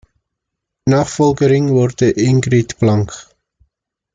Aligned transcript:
Nachfolgerin 0.87 1.69
wurde 1.69 2.09
Ingrid 2.09 2.79
Blank. 2.79 3.13